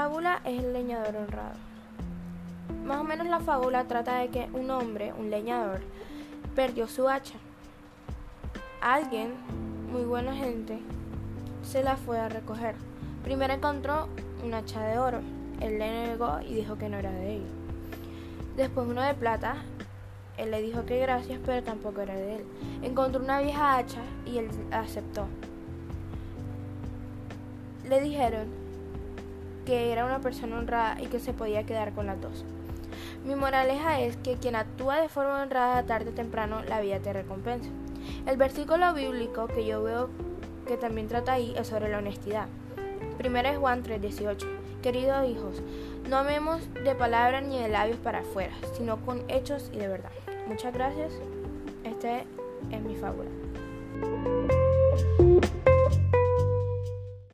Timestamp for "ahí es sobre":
41.34-41.90